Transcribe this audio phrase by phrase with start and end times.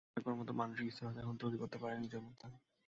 [0.07, 2.45] দেখা করার মতো মানসিক স্থিরতা এখনো তৈরি করতে পারেননি নিজের মধ্যে।